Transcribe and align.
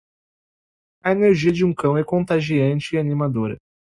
A 1.03 1.11
energia 1.11 1.51
de 1.51 1.63
um 1.63 1.75
cão 1.75 1.95
é 1.95 2.03
contagiante 2.03 2.95
e 2.95 2.97
animadora. 2.97 3.57